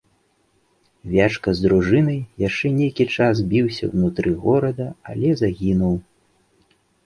[1.11, 2.17] Вячка з дружынай
[2.47, 5.95] яшчэ нейкі час біўся ўнутры горада, але загінуў.